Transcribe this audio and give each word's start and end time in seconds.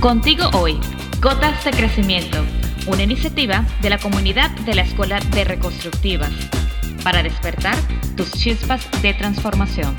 Contigo 0.00 0.48
hoy, 0.54 0.80
Gotas 1.20 1.62
de 1.62 1.72
Crecimiento, 1.72 2.38
una 2.86 3.02
iniciativa 3.02 3.66
de 3.82 3.90
la 3.90 3.98
comunidad 3.98 4.50
de 4.64 4.74
la 4.74 4.80
Escuela 4.80 5.20
de 5.20 5.44
Reconstructivas, 5.44 6.30
para 7.04 7.22
despertar 7.22 7.76
tus 8.16 8.32
chispas 8.32 8.88
de 9.02 9.12
transformación. 9.12 9.94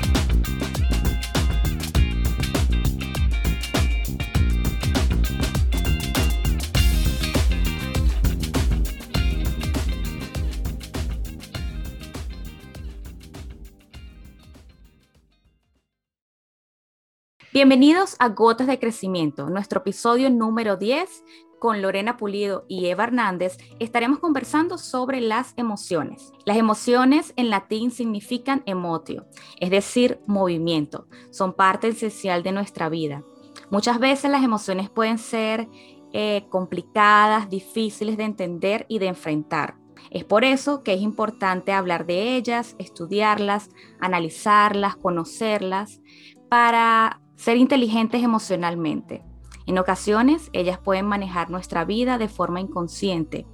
Bienvenidos 17.52 18.16
a 18.18 18.30
Gotas 18.30 18.66
de 18.66 18.78
Crecimiento, 18.78 19.50
nuestro 19.50 19.80
episodio 19.80 20.30
número 20.30 20.78
10. 20.78 21.22
Con 21.58 21.82
Lorena 21.82 22.16
Pulido 22.16 22.64
y 22.66 22.86
Eva 22.86 23.04
Hernández 23.04 23.58
estaremos 23.78 24.20
conversando 24.20 24.78
sobre 24.78 25.20
las 25.20 25.52
emociones. 25.58 26.32
Las 26.46 26.56
emociones 26.56 27.34
en 27.36 27.50
latín 27.50 27.90
significan 27.90 28.62
emotio, 28.64 29.26
es 29.60 29.68
decir, 29.68 30.18
movimiento. 30.26 31.08
Son 31.30 31.52
parte 31.52 31.88
esencial 31.88 32.42
de 32.42 32.52
nuestra 32.52 32.88
vida. 32.88 33.22
Muchas 33.68 33.98
veces 33.98 34.30
las 34.30 34.42
emociones 34.42 34.88
pueden 34.88 35.18
ser 35.18 35.68
eh, 36.14 36.46
complicadas, 36.48 37.50
difíciles 37.50 38.16
de 38.16 38.24
entender 38.24 38.86
y 38.88 38.98
de 38.98 39.08
enfrentar. 39.08 39.74
Es 40.10 40.24
por 40.24 40.44
eso 40.44 40.82
que 40.82 40.94
es 40.94 41.02
importante 41.02 41.72
hablar 41.72 42.06
de 42.06 42.34
ellas, 42.34 42.76
estudiarlas, 42.78 43.68
analizarlas, 44.00 44.96
conocerlas, 44.96 46.00
para 46.48 47.21
ser 47.36 47.56
inteligentes 47.56 48.22
emocionalmente. 48.22 49.22
En 49.66 49.78
ocasiones, 49.78 50.50
ellas 50.52 50.78
pueden 50.78 51.06
manejar 51.06 51.50
nuestra 51.50 51.84
vida 51.84 52.18
de 52.18 52.28
forma 52.28 52.60
inconsciente. 52.60 53.46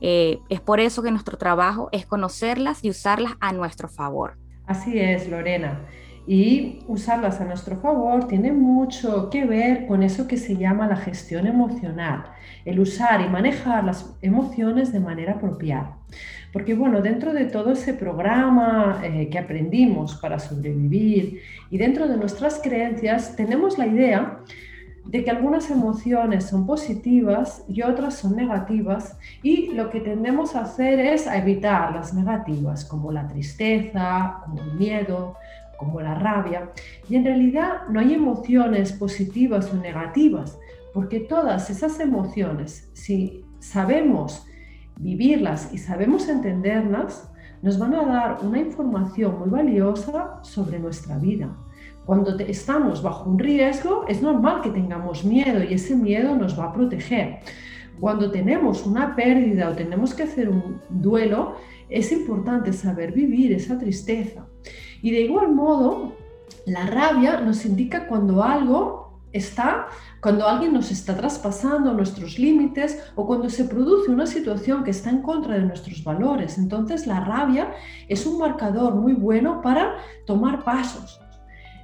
Eh, 0.00 0.40
es 0.48 0.60
por 0.60 0.80
eso 0.80 1.02
que 1.02 1.10
nuestro 1.10 1.38
trabajo 1.38 1.88
es 1.92 2.06
conocerlas 2.06 2.84
y 2.84 2.90
usarlas 2.90 3.32
a 3.40 3.52
nuestro 3.52 3.88
favor. 3.88 4.36
Así 4.66 4.98
es, 4.98 5.28
Lorena. 5.28 5.86
Y 6.26 6.80
usarlas 6.88 7.40
a 7.40 7.44
nuestro 7.44 7.76
favor 7.76 8.26
tiene 8.26 8.52
mucho 8.52 9.30
que 9.30 9.44
ver 9.44 9.86
con 9.86 10.02
eso 10.02 10.26
que 10.26 10.36
se 10.36 10.56
llama 10.56 10.88
la 10.88 10.96
gestión 10.96 11.46
emocional, 11.46 12.24
el 12.66 12.80
usar 12.80 13.22
y 13.22 13.28
manejar 13.28 13.84
las 13.84 14.14
emociones 14.20 14.92
de 14.92 15.00
manera 15.00 15.34
apropiada. 15.34 15.96
Porque 16.52 16.74
bueno, 16.74 17.00
dentro 17.00 17.32
de 17.32 17.46
todo 17.46 17.72
ese 17.72 17.94
programa 17.94 19.00
eh, 19.02 19.28
que 19.30 19.38
aprendimos 19.38 20.16
para 20.16 20.38
sobrevivir 20.38 21.40
y 21.70 21.78
dentro 21.78 22.08
de 22.08 22.16
nuestras 22.16 22.60
creencias 22.62 23.36
tenemos 23.36 23.78
la 23.78 23.86
idea 23.86 24.40
de 25.04 25.22
que 25.22 25.30
algunas 25.30 25.70
emociones 25.70 26.44
son 26.44 26.66
positivas 26.66 27.64
y 27.68 27.82
otras 27.82 28.14
son 28.14 28.34
negativas 28.34 29.16
y 29.42 29.72
lo 29.72 29.88
que 29.90 30.00
tendemos 30.00 30.56
a 30.56 30.62
hacer 30.62 30.98
es 30.98 31.28
a 31.28 31.38
evitar 31.38 31.94
las 31.94 32.12
negativas 32.12 32.84
como 32.84 33.12
la 33.12 33.28
tristeza, 33.28 34.38
como 34.44 34.60
el 34.62 34.72
miedo, 34.74 35.36
como 35.78 36.00
la 36.00 36.14
rabia. 36.14 36.70
Y 37.08 37.16
en 37.16 37.24
realidad 37.24 37.86
no 37.88 38.00
hay 38.00 38.14
emociones 38.14 38.92
positivas 38.92 39.72
o 39.72 39.76
negativas, 39.76 40.58
porque 40.96 41.20
todas 41.20 41.68
esas 41.68 42.00
emociones, 42.00 42.90
si 42.94 43.44
sabemos 43.58 44.46
vivirlas 44.98 45.70
y 45.74 45.76
sabemos 45.76 46.26
entenderlas, 46.26 47.30
nos 47.60 47.78
van 47.78 47.92
a 47.92 48.06
dar 48.06 48.38
una 48.42 48.58
información 48.58 49.38
muy 49.38 49.50
valiosa 49.50 50.40
sobre 50.42 50.78
nuestra 50.78 51.18
vida. 51.18 51.54
Cuando 52.06 52.38
estamos 52.38 53.02
bajo 53.02 53.28
un 53.28 53.38
riesgo, 53.38 54.06
es 54.08 54.22
normal 54.22 54.62
que 54.62 54.70
tengamos 54.70 55.22
miedo 55.22 55.62
y 55.62 55.74
ese 55.74 55.94
miedo 55.94 56.34
nos 56.34 56.58
va 56.58 56.64
a 56.64 56.72
proteger. 56.72 57.40
Cuando 58.00 58.30
tenemos 58.30 58.86
una 58.86 59.14
pérdida 59.14 59.68
o 59.68 59.74
tenemos 59.74 60.14
que 60.14 60.22
hacer 60.22 60.48
un 60.48 60.80
duelo, 60.88 61.56
es 61.90 62.10
importante 62.10 62.72
saber 62.72 63.12
vivir 63.12 63.52
esa 63.52 63.78
tristeza. 63.78 64.46
Y 65.02 65.10
de 65.10 65.20
igual 65.20 65.54
modo, 65.54 66.14
la 66.64 66.86
rabia 66.86 67.42
nos 67.42 67.66
indica 67.66 68.06
cuando 68.06 68.42
algo 68.42 69.05
está, 69.32 69.86
cuando 70.20 70.46
alguien 70.46 70.72
nos 70.72 70.90
está 70.90 71.16
traspasando 71.16 71.92
nuestros 71.92 72.38
límites 72.38 73.02
o 73.14 73.26
cuando 73.26 73.50
se 73.50 73.64
produce 73.64 74.10
una 74.10 74.26
situación 74.26 74.84
que 74.84 74.90
está 74.90 75.10
en 75.10 75.22
contra 75.22 75.54
de 75.54 75.64
nuestros 75.64 76.02
valores. 76.02 76.58
Entonces 76.58 77.06
la 77.06 77.20
rabia 77.20 77.72
es 78.08 78.26
un 78.26 78.38
marcador 78.38 78.94
muy 78.94 79.12
bueno 79.12 79.60
para 79.62 79.96
tomar 80.26 80.64
pasos. 80.64 81.20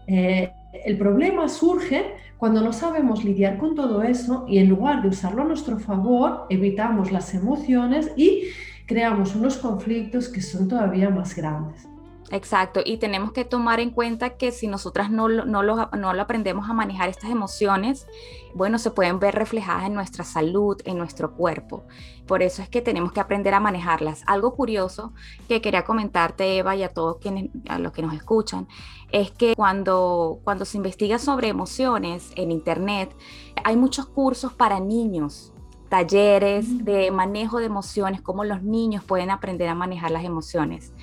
Eh, 0.06 0.53
el 0.84 0.97
problema 0.97 1.48
surge 1.48 2.14
cuando 2.38 2.60
no 2.60 2.72
sabemos 2.72 3.22
lidiar 3.22 3.59
con 3.59 3.74
todo 3.74 4.03
eso 4.03 4.47
y 4.48 4.59
en 4.59 4.69
lugar 4.69 5.03
de 5.03 5.09
usarlo 5.09 5.42
a 5.42 5.44
nuestro 5.44 5.78
favor, 5.78 6.47
evitamos 6.50 7.12
las 7.12 7.34
emociones 7.34 8.10
y 8.16 8.44
creamos 8.86 9.36
unos 9.36 9.59
conflictos 9.59 10.28
que 10.28 10.41
son 10.41 10.66
todavía 10.66 11.09
más 11.09 11.36
grandes. 11.36 11.86
Exacto, 12.31 12.81
y 12.84 12.97
tenemos 12.97 13.33
que 13.33 13.44
tomar 13.44 13.81
en 13.81 13.91
cuenta 13.91 14.37
que 14.38 14.53
si 14.53 14.66
nosotras 14.66 15.10
no, 15.10 15.28
no, 15.28 15.62
lo, 15.62 15.91
no 15.91 16.15
lo 16.15 16.22
aprendemos 16.22 16.71
a 16.71 16.72
manejar 16.72 17.10
estas 17.10 17.31
emociones, 17.31 18.06
bueno, 18.55 18.78
se 18.78 18.91
pueden 18.91 19.19
ver 19.19 19.34
reflejadas 19.34 19.84
en 19.84 19.94
nuestra 19.94 20.25
salud, 20.25 20.81
en 20.84 20.97
nuestro 20.97 21.34
cuerpo. 21.34 21.84
Por 22.27 22.43
eso 22.43 22.62
es 22.62 22.69
que 22.69 22.81
tenemos 22.81 23.12
que 23.12 23.21
aprender 23.21 23.53
a 23.53 23.60
manejarlas. 23.60 24.22
Algo 24.27 24.55
curioso 24.55 25.12
que 25.49 25.60
quería 25.60 25.84
comentarte, 25.84 26.56
Eva, 26.56 26.75
y 26.77 26.83
a 26.83 26.88
todos 26.88 27.19
quienes, 27.19 27.50
a 27.69 27.78
los 27.78 27.93
que 27.93 28.03
nos 28.03 28.15
escuchan, 28.15 28.66
es 29.10 29.31
que 29.31 29.54
cuando, 29.54 30.41
cuando 30.44 30.65
se 30.65 30.78
investiga 30.78 31.19
sobre 31.19 31.49
emociones 31.49 32.33
en 32.37 32.50
Internet, 32.50 33.15
hay 33.65 33.77
muchos 33.77 34.06
cursos 34.06 34.54
para 34.54 34.81
niños 34.81 35.53
talleres 35.91 36.87
de 36.87 37.10
manejo 37.10 37.59
de 37.59 37.66
emociones, 37.66 38.22
cómo 38.22 38.44
los 38.44 38.62
niños 38.62 39.04
pueden 39.04 39.31
aprender 39.31 39.69
a 39.69 39.75
manejar 39.75 40.10
las 40.10 40.25
emociones. 40.25 40.94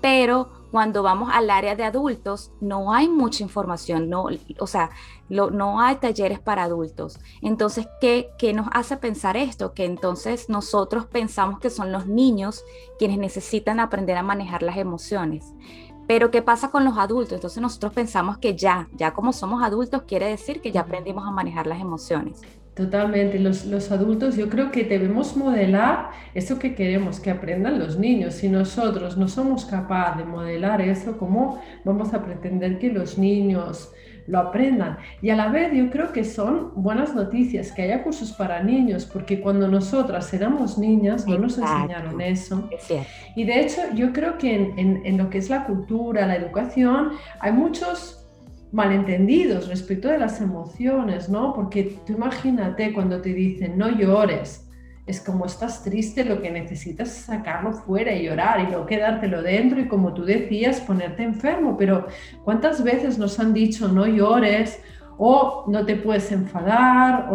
Pero 0.00 0.57
cuando 0.70 1.02
vamos 1.02 1.30
al 1.32 1.50
área 1.50 1.74
de 1.76 1.84
adultos, 1.84 2.52
no 2.60 2.92
hay 2.92 3.08
mucha 3.08 3.42
información, 3.42 4.08
no, 4.08 4.26
o 4.58 4.66
sea, 4.66 4.90
no 5.28 5.80
hay 5.80 5.96
talleres 5.96 6.40
para 6.40 6.64
adultos. 6.64 7.18
Entonces, 7.42 7.88
¿qué, 8.00 8.30
¿qué 8.38 8.52
nos 8.52 8.68
hace 8.72 8.96
pensar 8.96 9.36
esto? 9.36 9.72
Que 9.72 9.84
entonces 9.84 10.48
nosotros 10.48 11.06
pensamos 11.06 11.58
que 11.60 11.70
son 11.70 11.92
los 11.92 12.06
niños 12.06 12.64
quienes 12.98 13.18
necesitan 13.18 13.80
aprender 13.80 14.16
a 14.16 14.22
manejar 14.22 14.62
las 14.62 14.76
emociones. 14.76 15.52
Pero 16.08 16.30
¿qué 16.30 16.40
pasa 16.40 16.70
con 16.70 16.86
los 16.86 16.96
adultos? 16.96 17.34
Entonces 17.34 17.60
nosotros 17.60 17.92
pensamos 17.92 18.38
que 18.38 18.56
ya, 18.56 18.88
ya 18.96 19.12
como 19.12 19.34
somos 19.34 19.62
adultos, 19.62 20.04
quiere 20.08 20.26
decir 20.26 20.62
que 20.62 20.72
ya 20.72 20.80
aprendimos 20.80 21.24
a 21.28 21.30
manejar 21.30 21.66
las 21.66 21.82
emociones. 21.82 22.40
Totalmente, 22.74 23.38
los, 23.38 23.66
los, 23.66 23.92
adultos 23.92 24.36
yo 24.36 24.48
creo 24.48 24.70
que 24.70 24.84
debemos 24.84 25.36
modelar 25.36 26.10
eso 26.32 26.58
que 26.58 26.74
queremos 26.74 27.20
que 27.20 27.30
aprendan 27.30 27.78
los 27.78 27.98
niños. 27.98 28.34
Si 28.34 28.48
nosotros 28.48 29.18
no 29.18 29.28
somos 29.28 29.66
capaces 29.66 30.16
de 30.18 30.24
modelar 30.24 30.80
eso, 30.80 31.18
¿cómo 31.18 31.60
vamos 31.84 32.14
a 32.14 32.24
pretender 32.24 32.78
que 32.78 32.90
los 32.90 33.18
niños 33.18 33.92
lo 34.28 34.38
aprendan? 34.38 34.98
Y 35.20 35.30
a 35.30 35.36
la 35.36 35.48
vez 35.48 35.72
yo 35.72 35.90
creo 35.90 36.12
que 36.12 36.24
son 36.24 36.72
buenas 36.76 37.14
noticias 37.14 37.72
que 37.72 37.82
haya 37.82 38.02
cursos 38.02 38.32
para 38.32 38.62
niños, 38.62 39.06
porque 39.06 39.40
cuando 39.40 39.66
nosotras 39.68 40.32
éramos 40.32 40.78
niñas 40.78 41.26
no 41.26 41.38
nos 41.38 41.58
enseñaron 41.58 42.20
eso. 42.20 42.68
Y 43.34 43.44
de 43.44 43.60
hecho 43.60 43.80
yo 43.94 44.12
creo 44.12 44.38
que 44.38 44.54
en, 44.54 44.78
en, 44.78 45.02
en 45.04 45.18
lo 45.18 45.30
que 45.30 45.38
es 45.38 45.50
la 45.50 45.64
cultura, 45.64 46.26
la 46.26 46.36
educación, 46.36 47.12
hay 47.40 47.52
muchos 47.52 48.18
malentendidos 48.70 49.68
respecto 49.68 50.08
de 50.08 50.18
las 50.18 50.40
emociones, 50.40 51.28
¿no? 51.28 51.54
Porque 51.54 51.98
tú 52.06 52.12
imagínate 52.12 52.92
cuando 52.92 53.20
te 53.20 53.32
dicen 53.32 53.78
no 53.78 53.88
llores, 53.88 54.67
es 55.08 55.20
como 55.22 55.46
estás 55.46 55.82
triste, 55.82 56.22
lo 56.22 56.42
que 56.42 56.50
necesitas 56.50 57.08
es 57.08 57.24
sacarlo 57.24 57.72
fuera 57.72 58.12
y 58.12 58.26
llorar 58.26 58.60
y 58.60 58.70
no 58.70 58.84
quedártelo 58.84 59.42
dentro 59.42 59.80
y 59.80 59.88
como 59.88 60.12
tú 60.12 60.24
decías, 60.24 60.80
ponerte 60.80 61.22
enfermo. 61.22 61.76
Pero 61.78 62.06
¿cuántas 62.44 62.84
veces 62.84 63.18
nos 63.18 63.40
han 63.40 63.54
dicho 63.54 63.88
no 63.88 64.06
llores 64.06 64.80
o 65.16 65.64
no 65.66 65.86
te 65.86 65.96
puedes 65.96 66.30
enfadar? 66.30 67.30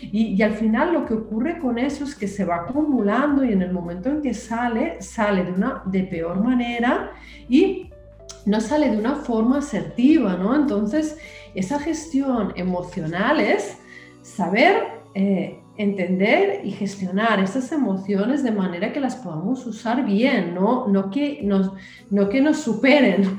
y, 0.00 0.34
y, 0.34 0.42
al 0.42 0.52
final 0.52 0.92
lo 0.92 1.04
que 1.04 1.14
ocurre 1.14 1.58
con 1.58 1.78
eso 1.78 2.04
es 2.04 2.14
que 2.14 2.28
se 2.28 2.44
va 2.44 2.56
acumulando 2.56 3.44
y 3.44 3.52
en 3.52 3.62
el 3.62 3.72
momento 3.72 4.08
en 4.08 4.22
que 4.22 4.32
sale, 4.32 5.02
sale 5.02 5.44
de 5.44 5.52
una 5.52 5.82
de 5.84 6.04
peor 6.04 6.40
manera 6.42 7.10
y 7.48 7.90
no 8.46 8.60
sale 8.60 8.88
de 8.88 8.96
una 8.96 9.16
forma 9.16 9.58
asertiva, 9.58 10.36
¿no? 10.36 10.54
Entonces, 10.54 11.18
esa 11.56 11.80
gestión 11.80 12.52
emocional 12.54 13.40
es 13.40 13.78
saber 14.22 14.84
eh, 15.14 15.60
entender 15.78 16.60
y 16.64 16.70
gestionar 16.70 17.40
esas 17.40 17.70
emociones 17.72 18.42
de 18.42 18.52
manera 18.52 18.92
que 18.92 19.00
las 19.00 19.16
podamos 19.16 19.66
usar 19.66 20.04
bien, 20.04 20.54
no, 20.54 20.88
no, 20.88 21.10
que, 21.10 21.40
nos, 21.42 21.72
no 22.10 22.28
que 22.28 22.40
nos 22.40 22.58
superen. 22.58 23.38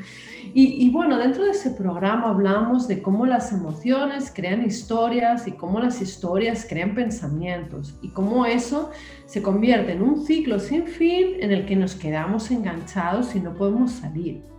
Y, 0.54 0.90
bueno, 0.90 1.20
dentro 1.20 1.44
de 1.44 1.52
ese 1.52 1.72
programa 1.72 2.30
hablamos 2.30 2.88
de 2.88 3.02
cómo 3.02 3.28
las 3.28 3.52
emociones 3.52 4.32
crean 4.34 4.66
historias 4.66 5.48
y 5.48 5.52
cómo 5.52 5.80
las 5.80 6.02
historias 6.02 6.66
crean 6.68 6.96
pensamientos 6.96 7.96
y 8.02 8.10
cómo 8.10 8.46
eso 8.46 8.90
se 9.28 9.44
convierte 9.44 9.92
en 9.92 10.02
un 10.02 10.26
ciclo 10.26 10.60
sin 10.60 10.88
fin 10.88 11.36
en 11.42 11.52
el 11.52 11.66
que 11.66 11.76
nos 11.76 11.96
quedamos 11.96 12.50
enganchados 12.50 13.36
y 13.36 13.40
no 13.40 13.54
podemos 13.54 13.92
salir. 13.92 14.57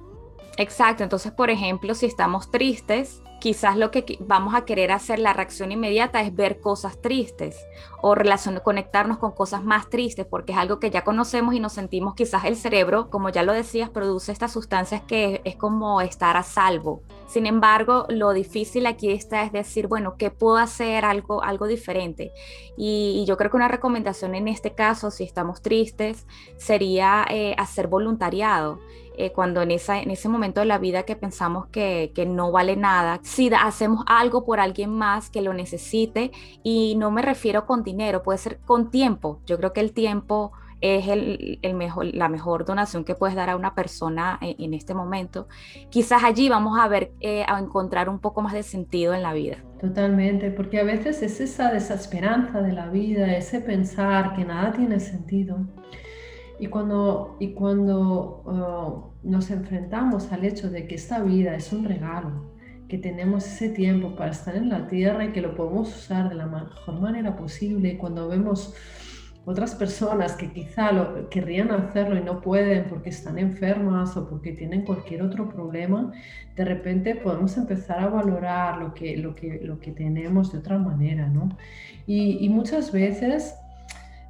Exacto, 0.58 1.04
entonces 1.04 1.30
por 1.30 1.50
ejemplo, 1.50 1.94
si 1.94 2.06
estamos 2.06 2.50
tristes, 2.50 3.22
quizás 3.38 3.76
lo 3.76 3.92
que 3.92 4.18
vamos 4.20 4.56
a 4.56 4.64
querer 4.64 4.90
hacer, 4.90 5.20
la 5.20 5.32
reacción 5.32 5.70
inmediata 5.70 6.20
es 6.20 6.34
ver 6.34 6.60
cosas 6.60 7.00
tristes 7.00 7.56
o 8.02 8.16
conectarnos 8.64 9.18
con 9.18 9.32
cosas 9.32 9.62
más 9.62 9.88
tristes, 9.88 10.26
porque 10.26 10.52
es 10.52 10.58
algo 10.58 10.80
que 10.80 10.90
ya 10.90 11.04
conocemos 11.04 11.54
y 11.54 11.60
nos 11.60 11.72
sentimos, 11.72 12.14
quizás 12.14 12.44
el 12.44 12.56
cerebro, 12.56 13.08
como 13.08 13.28
ya 13.28 13.44
lo 13.44 13.52
decías, 13.52 13.88
produce 13.90 14.32
estas 14.32 14.52
sustancias 14.52 15.02
que 15.02 15.40
es 15.44 15.54
como 15.54 16.00
estar 16.00 16.36
a 16.36 16.42
salvo. 16.42 17.02
Sin 17.28 17.46
embargo, 17.46 18.06
lo 18.08 18.32
difícil 18.32 18.86
aquí 18.86 19.10
está 19.10 19.42
es 19.42 19.52
decir, 19.52 19.86
bueno, 19.86 20.16
¿qué 20.16 20.30
puedo 20.30 20.56
hacer 20.56 21.04
algo, 21.04 21.42
algo 21.42 21.66
diferente? 21.66 22.32
Y, 22.76 23.24
yo 23.26 23.36
creo 23.36 23.50
que 23.50 23.56
una 23.56 23.68
recomendación 23.68 24.34
en 24.34 24.48
este 24.48 24.74
caso, 24.74 25.10
si 25.10 25.24
estamos 25.24 25.60
tristes, 25.60 26.26
sería 26.56 27.26
eh, 27.28 27.54
hacer 27.58 27.86
voluntariado. 27.88 28.80
Eh, 29.20 29.32
cuando 29.32 29.62
en, 29.62 29.72
esa, 29.72 30.00
en 30.00 30.12
ese 30.12 30.28
momento 30.28 30.60
de 30.60 30.66
la 30.66 30.78
vida 30.78 31.02
que 31.02 31.16
pensamos 31.16 31.66
que, 31.66 32.12
que 32.14 32.24
no 32.24 32.52
vale 32.52 32.76
nada, 32.76 33.18
si 33.24 33.50
hacemos 33.52 34.04
algo 34.06 34.44
por 34.44 34.60
alguien 34.60 34.90
más 34.90 35.28
que 35.28 35.42
lo 35.42 35.52
necesite, 35.52 36.30
y 36.62 36.94
no 36.96 37.10
me 37.10 37.20
refiero 37.20 37.66
con 37.66 37.82
dinero, 37.82 38.22
puede 38.22 38.38
ser 38.38 38.60
con 38.60 38.92
tiempo. 38.92 39.40
Yo 39.44 39.56
creo 39.58 39.72
que 39.72 39.80
el 39.80 39.92
tiempo 39.92 40.52
es 40.80 41.08
el, 41.08 41.58
el 41.62 41.74
mejor, 41.74 42.14
la 42.14 42.28
mejor 42.28 42.64
donación 42.64 43.04
que 43.04 43.16
puedes 43.16 43.34
dar 43.34 43.50
a 43.50 43.56
una 43.56 43.74
persona 43.74 44.38
en, 44.40 44.72
este 44.72 44.94
momento. 44.94 45.48
Quizás 45.90 46.22
allí 46.22 46.48
vamos 46.48 46.78
a 46.78 46.86
ver, 46.86 47.10
eh, 47.18 47.44
a 47.48 47.58
encontrar 47.58 48.08
un 48.08 48.20
poco 48.20 48.42
más 48.42 48.52
de 48.52 48.62
sentido 48.62 49.14
en 49.14 49.24
la 49.24 49.32
vida. 49.32 49.56
Totalmente, 49.80 50.52
porque 50.52 50.78
a 50.78 50.84
veces 50.84 51.22
es 51.22 51.40
esa 51.40 51.72
desesperanza 51.72 52.62
de 52.62 52.72
la 52.72 52.88
vida, 52.88 53.36
ese 53.36 53.60
pensar 53.60 54.36
que 54.36 54.44
nada 54.44 54.72
tiene 54.72 55.00
sentido. 55.00 55.58
Y 56.60 56.66
cuando, 56.66 57.36
y 57.38 57.52
cuando 57.52 59.12
uh, 59.24 59.28
nos 59.28 59.50
enfrentamos 59.50 60.32
al 60.32 60.44
hecho 60.44 60.70
de 60.70 60.86
que 60.86 60.96
esta 60.96 61.22
vida 61.22 61.54
es 61.54 61.72
un 61.72 61.84
regalo, 61.84 62.52
que 62.88 62.98
tenemos 62.98 63.46
ese 63.46 63.68
tiempo 63.68 64.16
para 64.16 64.30
estar 64.30 64.56
en 64.56 64.68
la 64.70 64.88
tierra 64.88 65.26
y 65.26 65.32
que 65.32 65.42
lo 65.42 65.54
podemos 65.54 65.94
usar 65.94 66.28
de 66.28 66.34
la 66.34 66.46
mejor 66.46 67.00
manera 67.00 67.36
posible, 67.36 67.98
cuando 67.98 68.28
vemos 68.28 68.74
otras 69.44 69.74
personas 69.74 70.34
que 70.34 70.52
quizá 70.52 70.92
lo, 70.92 71.28
querrían 71.30 71.70
hacerlo 71.70 72.18
y 72.18 72.22
no 72.22 72.40
pueden 72.40 72.84
porque 72.84 73.10
están 73.10 73.38
enfermas 73.38 74.16
o 74.16 74.28
porque 74.28 74.52
tienen 74.52 74.84
cualquier 74.84 75.22
otro 75.22 75.48
problema, 75.48 76.12
de 76.54 76.64
repente 76.64 77.14
podemos 77.14 77.56
empezar 77.56 78.00
a 78.00 78.08
valorar 78.08 78.78
lo 78.78 78.92
que, 78.92 79.16
lo 79.16 79.34
que, 79.34 79.60
lo 79.62 79.78
que 79.80 79.92
tenemos 79.92 80.52
de 80.52 80.58
otra 80.58 80.78
manera, 80.78 81.28
¿no? 81.28 81.56
Y, 82.06 82.44
y 82.44 82.48
muchas 82.50 82.92
veces 82.92 83.54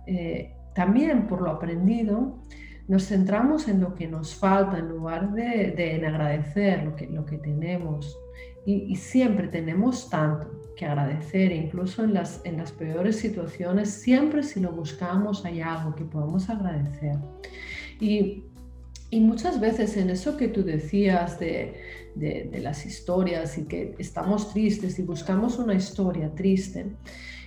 eh, 0.07 0.55
también 0.79 1.27
por 1.27 1.43
lo 1.43 1.51
aprendido, 1.51 2.39
nos 2.87 3.09
centramos 3.09 3.67
en 3.67 3.81
lo 3.81 3.97
que 3.97 4.07
nos 4.07 4.37
falta 4.37 4.79
en 4.79 4.89
lugar 4.89 5.33
de, 5.33 5.75
en 5.77 6.05
agradecer 6.05 6.85
lo 6.85 6.95
que, 6.95 7.09
lo 7.09 7.27
que 7.27 7.37
tenemos. 7.37 8.17
Y, 8.65 8.95
siempre 8.95 9.49
tenemos 9.49 10.09
tanto 10.09 10.47
que 10.77 10.87
agradecer, 10.87 11.51
incluso 11.51 12.05
en 12.05 12.15
las, 12.15 12.41
en 12.45 12.59
las 12.59 12.71
peores 12.71 13.17
situaciones, 13.17 13.91
siempre 13.91 14.45
si 14.45 14.61
lo 14.61 14.71
buscamos 14.71 15.45
hay 15.45 15.61
algo 15.63 15.97
que 15.97 16.05
podemos 16.05 16.49
agradecer. 16.49 17.17
Y, 17.99 18.45
y 19.11 19.19
muchas 19.19 19.59
veces 19.59 19.97
en 19.97 20.11
eso 20.11 20.37
que 20.37 20.47
tú 20.47 20.63
decías 20.63 21.41
de, 21.41 21.75
de, 22.15 22.49
de, 22.53 22.61
las 22.61 22.87
historias 22.87 23.59
y 23.59 23.65
que 23.65 23.97
estamos 23.99 24.53
tristes 24.53 24.97
y 25.01 25.03
buscamos 25.03 25.59
una 25.59 25.75
historia 25.75 26.33
triste, 26.37 26.87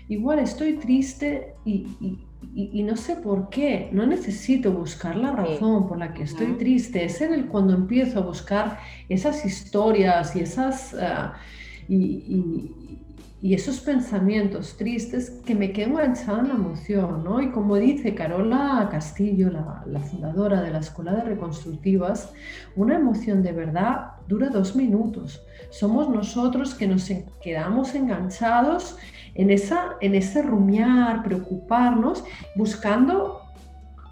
igual 0.09 0.39
estoy 0.39 0.73
triste 0.79 1.53
y, 1.63 1.87
y, 2.01 2.27
no 2.41 2.97
sé 2.97 3.15
por 3.17 3.49
qué, 3.49 3.89
no 3.91 4.05
necesito 4.05 4.71
buscar 4.71 5.15
la 5.15 5.31
razón 5.31 5.87
por 5.87 5.97
la 5.97 6.13
que 6.13 6.23
estoy 6.23 6.53
triste, 6.53 7.05
es 7.05 7.21
en 7.21 7.33
el 7.33 7.47
cuando 7.47 7.73
empiezo 7.73 8.19
a 8.19 8.23
buscar 8.23 8.79
esas 9.09 9.45
historias 9.45 10.35
y 10.35 10.41
esas... 10.41 10.93
Ah, 10.95 11.35
y, 11.87 12.75
esos 13.43 13.79
pensamientos 13.79 14.77
tristes 14.77 15.41
que 15.43 15.55
me 15.55 15.71
quedo 15.71 15.93
enganchada 15.93 16.41
en 16.41 16.47
la 16.49 16.53
emoción, 16.53 17.23
¿no? 17.23 17.41
Y 17.41 17.49
como 17.49 17.75
dice 17.77 18.13
Carola 18.13 18.87
Castillo, 18.91 19.49
la, 19.49 19.83
la, 19.87 19.99
fundadora 19.99 20.61
de 20.61 20.69
la 20.69 20.77
Escuela 20.77 21.15
de 21.15 21.23
Reconstructivas, 21.23 22.33
una 22.75 22.95
emoción 22.95 23.41
de 23.41 23.51
verdad 23.51 24.11
dura 24.31 24.49
dos 24.49 24.75
minutos. 24.75 25.43
Somos 25.69 26.09
nosotros 26.09 26.73
que 26.73 26.87
nos 26.87 27.11
quedamos 27.43 27.93
enganchados 27.93 28.97
en, 29.35 29.51
esa, 29.51 29.97
en 29.99 30.15
ese 30.15 30.41
rumiar, 30.41 31.21
preocuparnos, 31.23 32.23
buscando, 32.55 33.41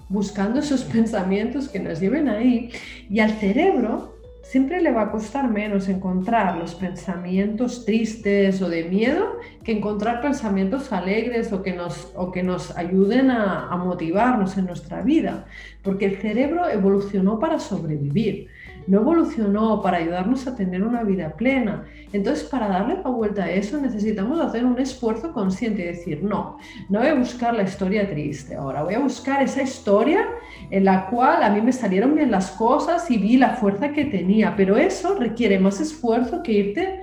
buscando 0.10 0.60
esos 0.60 0.84
pensamientos 0.96 1.70
que 1.70 1.80
nos 1.80 2.02
lleven 2.02 2.28
ahí. 2.28 2.70
Y 3.10 3.22
al 3.22 3.32
cerebro 3.32 4.18
siempre 4.44 4.82
le 4.82 4.92
va 4.92 5.04
a 5.04 5.12
costar 5.12 5.50
menos 5.50 5.88
encontrar 5.88 6.58
los 6.58 6.76
pensamientos 6.76 7.86
tristes 7.86 8.62
o 8.62 8.68
de 8.68 8.84
miedo 8.86 9.38
que 9.64 9.74
encontrar 9.74 10.22
pensamientos 10.22 10.92
alegres 10.92 11.54
o 11.54 11.62
que 11.62 11.74
nos, 11.74 12.12
o 12.16 12.32
que 12.32 12.44
nos 12.44 12.76
ayuden 12.76 13.32
a, 13.32 13.70
a 13.70 13.78
motivarnos 13.78 14.58
en 14.58 14.66
nuestra 14.66 15.02
vida, 15.02 15.46
porque 15.82 16.06
el 16.06 16.18
cerebro 16.18 16.68
evolucionó 16.68 17.40
para 17.40 17.60
sobrevivir 17.60 18.50
no 18.90 19.02
evolucionó 19.02 19.84
para 19.84 19.98
ayudarnos 19.98 20.48
a 20.48 20.56
tener 20.56 20.82
una 20.82 21.04
vida 21.04 21.34
plena. 21.34 21.86
Entonces, 22.12 22.44
para 22.50 22.68
darle 22.68 22.96
la 22.96 23.10
vuelta 23.12 23.44
a 23.44 23.52
eso, 23.52 23.80
necesitamos 23.80 24.40
hacer 24.40 24.66
un 24.66 24.80
esfuerzo 24.80 25.32
consciente 25.32 25.84
y 25.84 25.86
decir, 25.86 26.24
no, 26.24 26.58
no 26.90 27.00
voy 27.00 27.10
a 27.10 27.14
buscar 27.14 27.54
la 27.54 27.62
historia 27.62 28.10
triste 28.10 28.56
ahora, 28.56 28.82
voy 28.82 28.96
a 28.96 29.00
buscar 29.00 29.44
esa 29.44 29.62
historia 29.62 30.28
en 30.72 30.86
la 30.86 31.06
cual 31.06 31.44
a 31.44 31.52
mí 31.52 31.62
me 31.62 31.72
salieron 31.72 32.16
bien 32.16 32.32
las 32.32 32.50
cosas 32.50 33.10
y 33.12 33.20
vi 33.20 33.38
la 33.38 33.52
fuerza 33.52 33.92
que 33.92 34.06
tenía, 34.06 34.56
pero 34.56 34.76
eso 34.76 35.14
requiere 35.14 35.60
más 35.60 35.80
esfuerzo 35.80 36.42
que 36.42 36.52
irte 36.54 37.00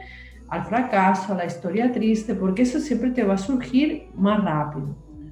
al 0.48 0.64
fracaso, 0.64 1.34
a 1.34 1.36
la 1.36 1.44
historia 1.44 1.92
triste, 1.92 2.34
porque 2.34 2.62
eso 2.62 2.80
siempre 2.80 3.10
te 3.10 3.22
va 3.22 3.34
a 3.34 3.38
surgir 3.38 4.08
más 4.16 4.42
rápido, 4.42 4.88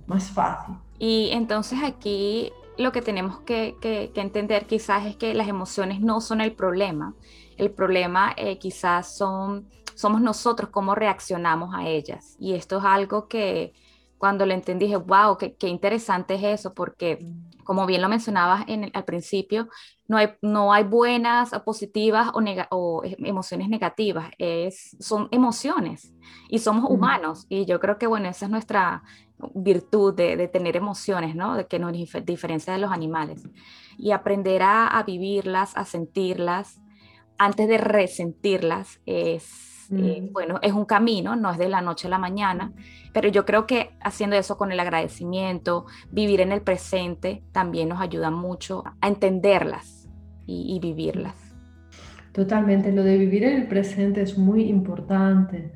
más 0.06 0.30
fácil. 0.30 0.76
Y 1.00 1.30
entonces 1.32 1.80
aquí 1.84 2.52
lo 2.76 2.92
que 2.92 3.02
tenemos 3.02 3.40
que, 3.40 3.76
entender 4.14 4.66
quizás 4.66 5.06
es 5.06 5.16
que 5.16 5.34
las 5.34 5.48
emociones 5.48 6.00
no 6.00 6.20
son 6.20 6.40
el 6.40 6.54
problema. 6.54 7.14
El 7.56 7.70
problema 7.70 8.34
eh, 8.36 8.58
quizás 8.58 9.16
son, 9.16 9.68
somos 9.94 10.20
nosotros 10.20 10.70
cómo 10.70 10.94
reaccionamos 10.94 11.74
a 11.74 11.88
ellas. 11.88 12.36
Y 12.38 12.54
esto 12.54 12.78
es 12.78 12.84
algo 12.84 13.28
que 13.28 13.72
cuando 14.18 14.46
lo 14.46 14.54
entendí 14.54 14.86
dije, 14.86 14.96
wow, 14.96 15.36
qué, 15.36 15.68
interesante 15.68 16.34
es 16.34 16.60
eso, 16.60 16.74
porque 16.74 17.18
como 17.62 17.86
bien 17.86 18.02
lo 18.02 18.08
mencionabas 18.08 18.64
en 18.68 18.90
al 18.94 19.04
principio, 19.04 19.68
no 20.06 20.16
hay, 20.16 20.28
no 20.42 20.72
hay 20.72 20.84
buenas 20.84 21.52
o 21.52 21.64
positivas 21.64 22.30
o, 22.34 22.42
o 22.70 23.02
emociones 23.04 23.68
negativas, 23.68 24.30
es, 24.38 24.96
son 25.00 25.28
emociones 25.30 26.14
y 26.48 26.58
somos 26.58 26.90
humanos. 26.90 27.46
Y 27.48 27.66
yo 27.66 27.80
creo 27.80 27.98
que, 27.98 28.06
bueno, 28.06 28.28
esa 28.28 28.46
es 28.46 28.50
nuestra 28.50 29.02
virtud 29.54 30.14
de, 30.14 30.48
tener 30.48 30.76
emociones, 30.76 31.34
¿no? 31.34 31.56
De 31.56 31.66
que 31.66 31.78
nos 31.78 31.92
diferencia 32.24 32.72
de 32.72 32.78
los 32.78 32.92
animales. 32.92 33.48
Y 33.98 34.12
aprender 34.12 34.62
a, 34.62 35.02
vivirlas, 35.06 35.76
a 35.76 35.84
sentirlas, 35.84 36.80
antes 37.38 37.68
de 37.68 37.78
resentirlas, 37.78 39.00
es, 39.06 39.88
eh, 39.90 40.22
mm. 40.22 40.32
bueno, 40.32 40.58
es 40.62 40.72
un 40.72 40.84
camino, 40.84 41.36
no 41.36 41.50
es 41.50 41.58
de 41.58 41.68
la 41.68 41.80
noche 41.80 42.06
a 42.06 42.10
la 42.10 42.18
mañana, 42.18 42.72
pero 43.12 43.28
yo 43.28 43.44
creo 43.44 43.66
que 43.66 43.96
haciendo 44.00 44.36
eso 44.36 44.56
con 44.56 44.72
el 44.72 44.80
agradecimiento, 44.80 45.86
vivir 46.10 46.40
en 46.40 46.52
el 46.52 46.62
presente, 46.62 47.42
también 47.52 47.88
nos 47.88 48.00
ayuda 48.00 48.30
mucho 48.30 48.84
a 49.00 49.08
entenderlas 49.08 50.08
y, 50.46 50.74
y 50.74 50.78
vivirlas. 50.80 51.34
Totalmente, 52.32 52.90
lo 52.90 53.04
de 53.04 53.16
vivir 53.16 53.44
en 53.44 53.62
el 53.62 53.68
presente 53.68 54.20
es 54.20 54.36
muy 54.36 54.64
importante, 54.64 55.72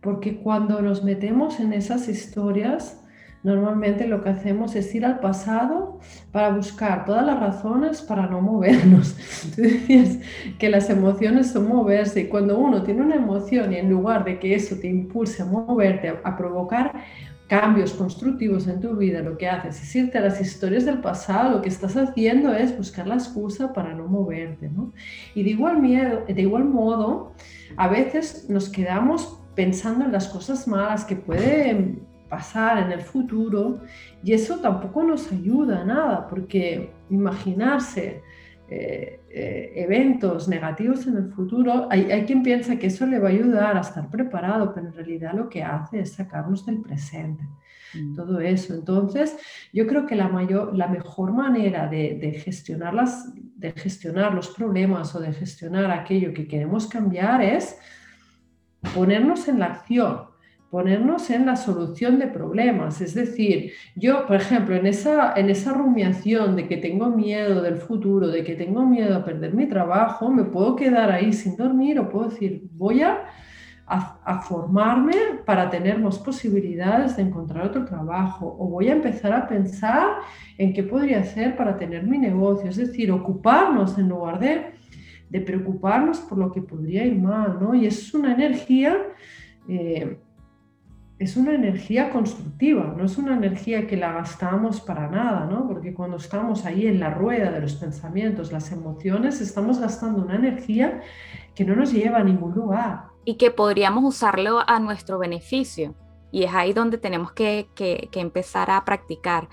porque 0.00 0.40
cuando 0.40 0.80
nos 0.80 1.04
metemos 1.04 1.60
en 1.60 1.74
esas 1.74 2.08
historias, 2.08 3.04
normalmente 3.48 4.06
lo 4.06 4.22
que 4.22 4.30
hacemos 4.30 4.76
es 4.76 4.94
ir 4.94 5.04
al 5.04 5.20
pasado 5.20 5.98
para 6.30 6.50
buscar 6.50 7.04
todas 7.04 7.24
las 7.24 7.40
razones 7.40 8.02
para 8.02 8.26
no 8.26 8.40
movernos. 8.40 9.16
Tú 9.56 9.62
decías 9.62 10.18
que 10.58 10.68
las 10.68 10.90
emociones 10.90 11.50
son 11.50 11.68
moverse 11.68 12.20
y 12.20 12.28
cuando 12.28 12.58
uno 12.58 12.82
tiene 12.82 13.02
una 13.02 13.16
emoción 13.16 13.72
y 13.72 13.76
en 13.76 13.90
lugar 13.90 14.24
de 14.24 14.38
que 14.38 14.54
eso 14.54 14.76
te 14.76 14.88
impulse 14.88 15.42
a 15.42 15.46
moverte, 15.46 16.14
a, 16.22 16.36
provocar 16.36 16.92
cambios 17.48 17.94
constructivos 17.94 18.68
en 18.68 18.80
tu 18.80 18.94
vida, 18.94 19.22
lo 19.22 19.38
que 19.38 19.48
haces 19.48 19.82
es 19.82 19.96
irte 19.96 20.18
a 20.18 20.20
las 20.20 20.40
historias 20.40 20.84
del 20.84 21.00
pasado, 21.00 21.56
lo 21.56 21.62
que 21.62 21.70
estás 21.70 21.96
haciendo 21.96 22.52
es 22.52 22.76
buscar 22.76 23.06
la 23.06 23.14
excusa 23.14 23.72
para 23.72 23.94
no 23.94 24.06
moverte. 24.06 24.70
Y 25.34 25.42
de 25.42 25.50
igual, 25.50 25.80
miedo, 25.80 26.24
de 26.28 26.42
igual 26.42 26.66
modo, 26.66 27.32
a 27.76 27.88
veces 27.88 28.46
nos 28.50 28.68
quedamos 28.68 29.40
pensando 29.54 30.04
en 30.04 30.12
las 30.12 30.28
cosas 30.28 30.68
malas 30.68 31.04
que 31.04 31.16
pueden 31.16 32.06
pasar 32.28 32.78
en 32.78 32.92
el 32.92 33.00
futuro 33.00 33.80
y 34.22 34.32
eso 34.32 34.58
tampoco 34.60 35.02
nos 35.02 35.32
ayuda 35.32 35.80
a 35.80 35.84
nada 35.84 36.28
porque 36.28 36.90
imaginarse 37.10 38.22
eh, 38.70 39.20
eh, 39.30 39.72
eventos 39.76 40.46
negativos 40.46 41.06
en 41.06 41.16
el 41.16 41.32
futuro, 41.32 41.88
hay, 41.90 42.10
hay, 42.10 42.24
quien 42.26 42.42
piensa 42.42 42.76
que 42.76 42.88
eso 42.88 43.06
le 43.06 43.18
va 43.18 43.28
a 43.28 43.32
ayudar 43.32 43.78
a 43.78 43.80
estar 43.80 44.10
preparado, 44.10 44.74
pero 44.74 44.88
en 44.88 44.92
realidad 44.92 45.32
lo 45.32 45.48
que 45.48 45.62
hace 45.62 46.00
es 46.00 46.12
sacarnos 46.12 46.66
del 46.66 46.82
presente. 46.82 47.44
mm. 47.94 48.14
todo 48.14 48.40
eso. 48.40 48.74
Entonces, 48.74 49.38
yo 49.72 49.86
creo 49.86 50.04
que 50.04 50.16
la, 50.16 50.28
mayor, 50.28 50.76
la 50.76 50.86
mejor 50.86 51.32
manera 51.32 51.88
de, 51.88 52.18
de, 52.20 52.32
gestionar 52.32 52.92
las, 52.92 53.32
de 53.34 53.72
gestionar 53.72 54.34
los 54.34 54.48
problemas 54.48 55.14
o 55.14 55.20
de 55.20 55.32
gestionar 55.32 55.90
aquello 55.90 56.34
que 56.34 56.46
queremos 56.46 56.86
cambiar 56.86 57.40
es 57.40 57.78
ponernos 58.94 59.48
en 59.48 59.60
la 59.60 59.66
acción 59.66 60.27
ponernos 60.70 61.30
en 61.30 61.46
la 61.46 61.56
solución 61.56 62.18
de 62.18 62.26
problemas. 62.26 63.00
Es 63.00 63.14
decir, 63.14 63.72
yo, 63.96 64.26
por 64.26 64.36
ejemplo, 64.36 64.76
en 64.76 64.86
esa, 64.86 65.32
en 65.34 65.48
esa 65.48 65.72
rumiación 65.72 66.56
de 66.56 66.68
que 66.68 66.76
tengo 66.76 67.08
miedo 67.08 67.62
del 67.62 67.76
futuro, 67.76 68.28
de 68.28 68.44
que 68.44 68.54
tengo 68.54 68.84
miedo 68.84 69.16
a 69.16 69.24
perder 69.24 69.54
mi 69.54 69.66
trabajo, 69.66 70.30
me 70.30 70.44
puedo 70.44 70.76
quedar 70.76 71.10
ahí 71.10 71.32
sin 71.32 71.56
dormir 71.56 71.98
o 71.98 72.10
puedo 72.10 72.28
decir, 72.28 72.62
voy 72.72 73.02
a, 73.02 73.24
a, 73.86 74.42
formarme 74.42 75.14
para 75.46 75.70
tener 75.70 75.98
más 75.98 76.18
posibilidades 76.18 77.16
de 77.16 77.22
encontrar 77.22 77.66
otro 77.66 77.86
trabajo 77.86 78.54
o 78.58 78.68
voy 78.68 78.88
a 78.88 78.92
empezar 78.92 79.32
a 79.32 79.48
pensar 79.48 80.18
en 80.58 80.74
qué 80.74 80.82
podría 80.82 81.20
hacer 81.20 81.56
para 81.56 81.78
tener 81.78 82.02
mi 82.06 82.18
negocio. 82.18 82.68
Es 82.68 82.76
decir, 82.76 83.10
ocuparnos 83.10 83.96
en 83.96 84.10
lugar 84.10 84.38
de, 84.38 84.66
de 85.30 85.40
preocuparnos 85.40 86.18
por 86.20 86.36
lo 86.36 86.52
que 86.52 86.60
podría 86.60 87.06
ir 87.06 87.18
mal, 87.18 87.56
¿no? 87.58 87.74
Y 87.74 87.86
es 87.86 88.12
una 88.12 88.34
energía... 88.34 88.98
Eh, 89.66 90.18
es 91.18 91.36
una 91.36 91.54
energía 91.54 92.10
constructiva, 92.10 92.94
no 92.96 93.04
es 93.04 93.18
una 93.18 93.34
energía 93.34 93.88
que 93.88 93.96
la 93.96 94.12
gastamos 94.12 94.80
para 94.80 95.08
nada, 95.08 95.46
¿no? 95.46 95.66
Porque 95.66 95.92
cuando 95.92 96.16
estamos 96.16 96.64
ahí 96.64 96.86
en 96.86 97.00
la 97.00 97.10
rueda 97.10 97.50
de 97.50 97.60
los 97.60 97.74
pensamientos, 97.74 98.52
las 98.52 98.70
emociones, 98.70 99.40
estamos 99.40 99.80
gastando 99.80 100.22
una 100.22 100.36
energía 100.36 101.00
que 101.56 101.64
no 101.64 101.74
nos 101.74 101.92
lleva 101.92 102.18
a 102.18 102.24
ningún 102.24 102.54
lugar. 102.54 103.06
Y 103.24 103.34
que 103.34 103.50
podríamos 103.50 104.04
usarlo 104.04 104.60
a 104.64 104.78
nuestro 104.78 105.18
beneficio. 105.18 105.96
Y 106.30 106.44
es 106.44 106.54
ahí 106.54 106.72
donde 106.72 106.98
tenemos 106.98 107.32
que, 107.32 107.68
empezar 108.12 108.70
a 108.70 108.84
practicar. 108.84 109.48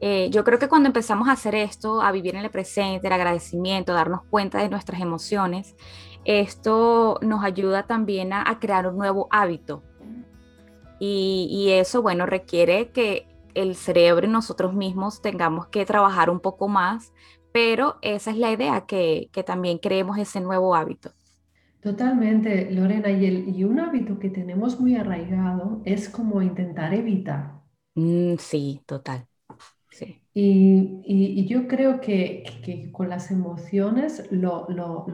Eh, 0.00 0.30
yo 0.32 0.42
creo 0.42 0.58
que 0.58 0.68
cuando 0.68 0.88
empezamos 0.88 1.28
a 1.28 1.32
hacer 1.32 1.54
esto, 1.54 2.02
a 2.02 2.10
vivir 2.10 2.34
en 2.34 2.42
el 2.42 2.50
presente, 2.50 3.06
el 3.06 3.12
agradecimiento, 3.12 3.92
darnos 3.92 4.22
cuenta 4.28 4.58
de 4.58 4.68
nuestras 4.68 5.00
emociones, 5.00 5.76
esto 6.24 7.20
nos 7.22 7.44
ayuda 7.44 7.86
también 7.86 8.32
a 8.32 8.58
crear 8.58 8.88
un 8.88 8.96
nuevo 8.96 9.28
hábito 9.30 9.82
y, 11.50 11.70
eso, 11.70 12.02
bueno, 12.02 12.26
requiere 12.26 12.90
que 12.90 13.26
el 13.54 13.74
cerebro 13.76 14.26
y 14.26 14.30
nosotros 14.30 14.74
mismos 14.74 15.22
tengamos 15.22 15.66
que 15.68 15.84
trabajar 15.84 16.30
un 16.30 16.40
poco 16.40 16.68
más, 16.68 17.12
pero 17.52 17.96
esa 18.02 18.30
es 18.30 18.36
la 18.36 18.52
idea, 18.52 18.86
que, 18.86 19.30
también 19.46 19.78
creemos 19.78 20.18
ese 20.18 20.40
nuevo 20.40 20.74
hábito. 20.74 21.12
Totalmente, 21.80 22.70
Lorena, 22.70 23.10
y, 23.10 23.26
el, 23.26 23.56
y 23.56 23.64
un 23.64 23.78
hábito 23.78 24.18
que 24.18 24.30
tenemos 24.30 24.80
muy 24.80 24.96
arraigado 24.96 25.82
es 25.84 26.08
como 26.08 26.40
intentar 26.40 26.94
evitar. 26.94 27.60
Mm, 27.94 28.36
sí, 28.38 28.82
total. 28.86 29.26
Y, 30.36 31.46
yo 31.46 31.68
creo 31.68 32.00
que, 32.00 32.42
con 32.90 33.08
las 33.08 33.30
emociones 33.30 34.26
lo, 34.30 34.66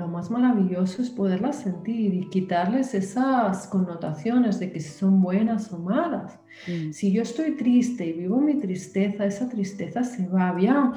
más 0.08 0.30
maravilloso 0.30 1.02
es 1.02 1.10
poderlas 1.10 1.62
sentir 1.62 2.14
y 2.14 2.28
quitarles 2.30 2.94
esas 2.94 3.66
connotaciones 3.66 4.58
de 4.58 4.72
que 4.72 4.80
son 4.80 5.20
buenas 5.20 5.70
o 5.72 5.78
malas. 5.78 6.40
Mm. 6.66 6.92
Si 6.92 7.12
yo 7.12 7.22
estoy 7.22 7.56
triste 7.56 8.06
y 8.06 8.12
vivo 8.14 8.40
mi 8.40 8.54
tristeza, 8.54 9.26
esa 9.26 9.48
tristeza 9.48 10.04
se 10.04 10.26
va. 10.26 10.48
Había, 10.48 10.92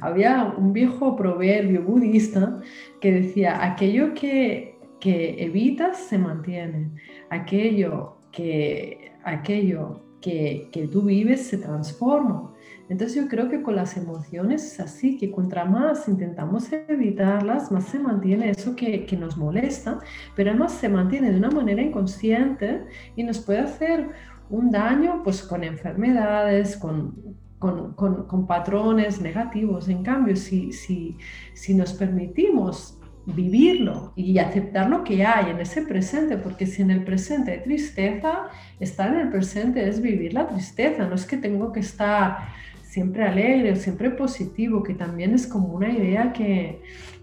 había 0.00 0.54
un 0.58 0.72
viejo 0.72 1.14
proverbio 1.14 1.82
budista 1.82 2.60
que 3.00 3.12
decía, 3.12 3.64
aquello 3.64 4.12
que, 4.14 4.76
evitas 5.00 5.98
se 5.98 6.18
mantiene, 6.18 6.90
aquello 7.30 8.18
que, 8.32 9.12
aquello 9.22 10.07
que, 10.20 10.88
tú 10.92 11.02
vives 11.02 11.46
se 11.46 11.58
transforma. 11.58 12.52
Entonces 12.88 13.16
yo 13.16 13.28
creo 13.28 13.48
que 13.48 13.62
con 13.62 13.76
las 13.76 13.96
emociones 13.96 14.64
es 14.64 14.80
así, 14.80 15.18
que 15.18 15.30
contra 15.30 15.64
más 15.64 16.08
intentamos 16.08 16.72
evitarlas, 16.72 17.70
más 17.70 17.84
se 17.84 17.98
mantiene 17.98 18.50
eso 18.50 18.74
que, 18.74 19.04
que, 19.04 19.16
nos 19.16 19.36
molesta, 19.36 19.98
pero 20.34 20.50
además 20.50 20.72
se 20.72 20.88
mantiene 20.88 21.30
de 21.30 21.36
una 21.36 21.50
manera 21.50 21.82
inconsciente 21.82 22.84
y 23.14 23.24
nos 23.24 23.40
puede 23.40 23.60
hacer 23.60 24.08
un 24.48 24.70
daño 24.70 25.22
pues 25.22 25.42
con 25.42 25.64
enfermedades, 25.64 26.76
con, 26.78 27.36
con, 27.58 27.94
con, 27.94 28.46
patrones 28.46 29.20
negativos. 29.20 29.88
En 29.88 30.02
cambio, 30.02 30.36
si, 30.36 30.72
si, 30.72 31.16
si 31.54 31.74
nos 31.74 31.92
permitimos 31.92 32.97
vivirlo 33.34 34.12
y 34.16 34.38
aceptar 34.38 34.88
lo 34.88 35.04
que 35.04 35.24
hay 35.24 35.50
en 35.50 35.60
ese 35.60 35.82
presente, 35.82 36.36
porque 36.36 36.66
si 36.66 36.82
en 36.82 36.90
el 36.90 37.04
presente 37.04 37.52
hay 37.52 37.62
tristeza, 37.62 38.48
estar 38.80 39.12
en 39.12 39.20
el 39.20 39.28
presente 39.28 39.86
es 39.88 40.00
vivir 40.00 40.32
la 40.32 40.48
tristeza, 40.48 41.06
no 41.06 41.14
es 41.14 41.26
que 41.26 41.36
tengo 41.36 41.72
que 41.72 41.80
estar 41.80 42.38
siempre 42.82 43.24
alegre, 43.24 43.76
siempre 43.76 44.10
positivo, 44.10 44.82
que 44.82 44.94
también 44.94 45.34
es 45.34 45.46
como 45.46 45.68
una 45.68 45.90
idea 45.90 46.32
que, 46.32 46.80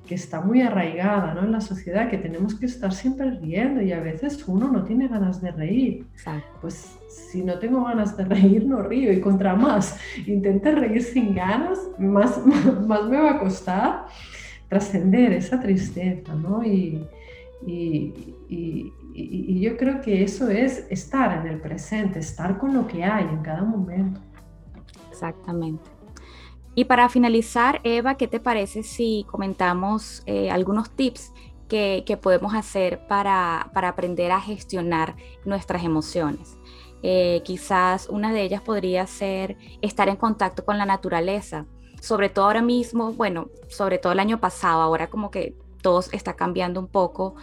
que 0.08 0.16
está 0.16 0.42
muy 0.42 0.62
arraigada 0.62 1.34
¿no? 1.34 1.44
en 1.44 1.52
la 1.52 1.62
sociedad, 1.62 2.10
que 2.10 2.20
tenemos 2.20 2.54
que 2.54 2.68
estar 2.68 2.94
siempre 2.94 3.32
riendo 3.32 3.82
y 3.82 3.92
a 3.92 4.00
veces 4.00 4.48
uno 4.48 4.72
no 4.72 4.84
tiene 4.84 5.08
ganas 5.08 5.42
de 5.42 5.52
reír. 5.52 6.06
Pues 6.62 6.98
si 7.10 7.44
no 7.44 7.58
tengo 7.58 7.84
ganas 7.84 8.16
de 8.16 8.26
reír, 8.26 8.66
no 8.66 8.84
río 8.84 9.12
y 9.12 9.20
contra 9.20 9.56
más 9.56 10.00
intente 10.28 10.72
reír 10.72 11.02
sin 11.02 11.34
ganas, 11.34 11.80
más, 11.98 12.40
más 12.88 13.06
me 13.10 13.18
va 13.18 13.32
a 13.32 13.40
costar 13.40 14.06
trascender 14.70 15.34
esa 15.34 15.60
tristeza, 15.60 16.34
¿no? 16.36 16.64
Y, 16.64 17.06
y, 17.66 18.14
y, 18.50 18.94
y 19.14 19.60
yo 19.62 19.78
creo 19.78 20.02
que 20.02 20.24
eso 20.24 20.50
es 20.50 20.86
estar 20.90 21.40
en 21.40 21.52
el 21.52 21.62
presente, 21.62 22.20
estar 22.20 22.58
con 22.58 22.74
lo 22.74 22.86
que 22.88 23.04
hay 23.04 23.24
en 23.24 23.42
cada 23.42 23.64
momento. 23.64 24.20
Exactamente. 25.10 25.96
Y 26.76 26.86
para 26.86 27.08
finalizar, 27.08 27.80
Eva, 27.86 28.16
¿qué 28.16 28.28
te 28.28 28.42
parece 28.42 28.84
si 28.84 29.26
comentamos 29.32 30.24
eh, 30.26 30.52
algunos 30.52 30.92
tips 30.92 31.32
que, 31.70 32.20
podemos 32.22 32.54
hacer 32.54 33.08
para, 33.08 33.72
aprender 33.74 34.34
a 34.34 34.42
gestionar 34.42 35.16
nuestras 35.46 35.86
emociones? 35.86 36.58
Eh, 37.02 37.42
quizás 37.46 38.10
una 38.10 38.34
de 38.34 38.42
ellas 38.42 38.62
podría 38.62 39.08
ser 39.08 39.58
estar 39.82 40.10
en 40.10 40.18
contacto 40.18 40.66
con 40.66 40.78
la 40.78 40.86
naturaleza, 40.86 41.66
sobre 42.06 42.30
todo 42.30 42.46
ahora 42.46 42.62
mismo, 42.62 43.14
bueno, 43.14 43.48
sobre 43.68 43.98
todo 43.98 44.14
el 44.14 44.20
año 44.20 44.40
pasado, 44.40 44.84
ahora 44.84 45.08
como 45.08 45.32
que 45.32 45.56
todo 45.82 46.02
está 46.12 46.36
cambiando 46.36 46.80
un 46.80 46.88
poco. 46.88 47.34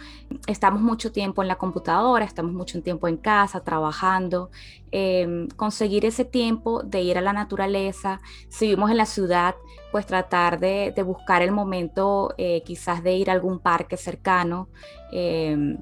Estamos 0.47 0.81
mucho 0.81 1.11
tiempo 1.11 1.41
en 1.41 1.49
la 1.49 1.57
computadora, 1.57 2.23
estamos 2.23 2.53
mucho 2.53 2.81
tiempo 2.81 3.09
en 3.09 3.17
casa, 3.17 3.61
trabajando. 3.61 4.51
Em, 4.91 5.49
conseguir 5.49 6.05
ese 6.05 6.23
tiempo 6.23 6.81
de 6.81 7.01
ir 7.01 7.17
a 7.17 7.21
la 7.21 7.33
naturaleza. 7.33 8.21
Si 8.47 8.67
vivimos 8.67 8.89
en 8.89 8.97
la 8.97 9.05
ciudad, 9.05 9.55
pues 9.91 10.05
tratar 10.05 10.61
de, 10.61 10.93
buscar 11.05 11.41
el 11.41 11.51
momento 11.51 12.33
eh, 12.37 12.63
quizás 12.65 13.03
de 13.03 13.13
ir 13.15 13.29
a 13.29 13.33
algún 13.33 13.59
parque 13.59 13.97
cercano. 13.97 14.69
Em, 15.11 15.77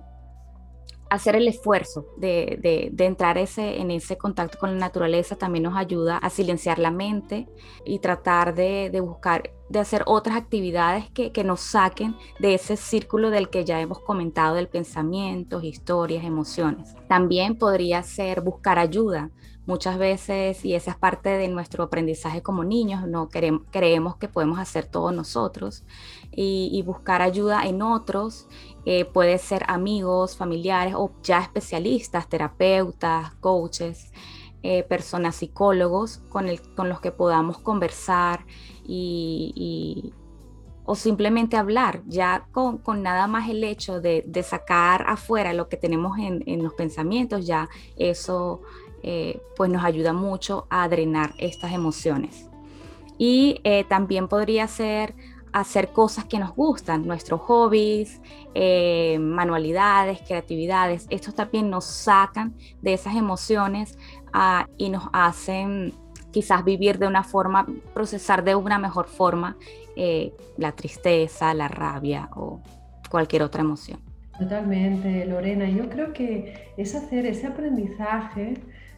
hacer 1.11 1.35
el 1.35 1.45
esfuerzo 1.49 2.05
de, 2.15 2.89
entrar 2.97 3.37
ese, 3.37 3.81
en 3.81 3.91
ese 3.91 4.17
contacto 4.17 4.57
con 4.57 4.71
la 4.71 4.79
naturaleza 4.79 5.35
también 5.35 5.63
nos 5.63 5.75
ayuda 5.75 6.17
a 6.17 6.29
silenciar 6.29 6.79
la 6.79 6.89
mente 6.89 7.49
y 7.83 7.99
tratar 7.99 8.55
de, 8.55 8.97
buscar, 9.01 9.51
de 9.67 9.79
hacer 9.79 10.03
otras 10.05 10.37
actividades 10.37 11.09
que, 11.11 11.43
nos 11.43 11.59
saquen 11.59 12.15
de 12.39 12.53
ese 12.53 12.77
círculo 12.77 13.29
del 13.29 13.49
que 13.49 13.65
ya 13.65 13.81
hemos 13.81 13.99
comentado, 13.99 14.55
del 14.55 14.69
pensamiento, 14.69 15.61
historias, 15.61 16.23
emociones. 16.23 16.95
También 17.09 17.57
podría 17.57 18.03
ser 18.03 18.39
buscar 18.39 18.79
ayuda. 18.79 19.31
Muchas 19.67 19.99
veces, 19.99 20.65
y 20.65 20.73
esa 20.73 20.91
es 20.91 20.97
parte 20.97 21.29
de 21.29 21.47
nuestro 21.47 21.83
aprendizaje 21.83 22.41
como 22.41 22.63
niños, 22.63 23.07
no 23.07 23.29
queremos, 23.29 23.61
creemos 23.69 24.15
que 24.15 24.27
podemos 24.27 24.57
hacer 24.57 24.85
todo 24.85 25.11
nosotros 25.11 25.83
y, 26.31 26.81
buscar 26.83 27.21
ayuda 27.21 27.63
en 27.67 27.83
otros, 27.83 28.47
eh, 28.85 29.05
puede 29.05 29.37
ser 29.37 29.63
amigos, 29.67 30.35
familiares 30.35 30.95
o 30.97 31.11
ya 31.21 31.41
especialistas, 31.41 32.27
terapeutas, 32.27 33.35
coaches, 33.35 34.11
eh, 34.63 34.81
personas 34.81 35.35
psicólogos 35.35 36.23
con, 36.29 36.47
el, 36.49 36.59
con 36.73 36.89
los 36.89 36.99
que 36.99 37.11
podamos 37.11 37.59
conversar 37.59 38.45
y, 38.83 40.11
o 40.85 40.95
simplemente 40.95 41.55
hablar, 41.55 42.01
ya 42.07 42.47
con, 42.51 42.81
nada 43.03 43.27
más 43.27 43.47
el 43.47 43.63
hecho 43.63 44.01
de, 44.01 44.43
sacar 44.43 45.05
afuera 45.07 45.53
lo 45.53 45.69
que 45.69 45.77
tenemos 45.77 46.17
en, 46.17 46.43
en 46.47 46.63
los 46.63 46.73
pensamientos, 46.73 47.45
ya 47.45 47.69
eso 47.95 48.61
eh, 49.03 49.41
pues 49.55 49.69
nos 49.69 49.83
ayuda 49.83 50.13
mucho 50.13 50.67
a 50.69 50.87
drenar 50.87 51.33
estas 51.37 51.73
emociones. 51.73 52.47
Y 53.17 53.61
también 53.87 54.27
podría 54.27 54.67
ser 54.67 55.13
hacer 55.53 55.89
cosas 55.89 56.25
que 56.25 56.39
nos 56.39 56.55
gustan, 56.55 57.05
nuestros 57.05 57.41
hobbies, 57.41 58.21
eh, 58.53 59.17
manualidades, 59.19 60.21
creatividades. 60.21 61.07
Estos 61.09 61.35
también 61.35 61.69
nos 61.69 61.85
sacan 61.85 62.55
de 62.81 62.93
esas 62.93 63.15
emociones 63.15 63.97
ah, 64.33 64.67
y 64.77 64.89
nos 64.89 65.03
hacen 65.13 65.93
quizás 66.31 66.63
vivir 66.63 66.97
de 66.97 67.07
una 67.07 67.23
forma, 67.23 67.65
procesar 67.93 68.43
de 68.43 68.55
una 68.55 68.77
mejor 68.77 69.07
forma 69.07 69.57
eh, 69.95 70.33
la 70.57 70.71
tristeza, 70.71 71.53
la 71.53 71.67
rabia 71.67 72.29
o 72.35 72.61
cualquier 73.09 73.43
otra 73.43 73.61
emoción. 73.61 73.99
Totalmente, 74.39 75.25
Lorena. 75.25 75.69
Yo 75.69 75.89
creo 75.89 76.13
que 76.13 76.71
es 76.77 76.95
hacer 76.95 77.25
ese 77.25 77.47
aprendizaje 77.47 78.53